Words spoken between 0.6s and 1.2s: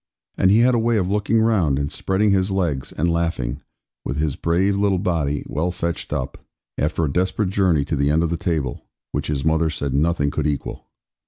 had a way of